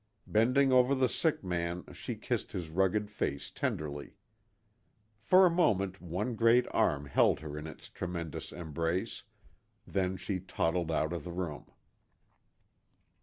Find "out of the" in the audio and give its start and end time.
10.91-11.31